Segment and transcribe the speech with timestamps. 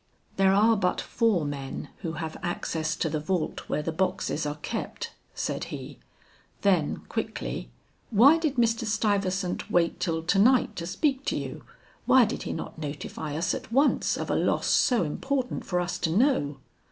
[0.35, 4.57] "There are but four men who have access to the vault where the boxes are
[4.63, 5.99] kept," said he:
[6.63, 7.69] then quickly,
[8.09, 8.85] "Why did Mr.
[8.87, 11.63] Stuyvesant wait till to night to speak to you?
[12.07, 15.99] Why did he not notify us at once of a loss so important for us
[15.99, 16.57] to know?"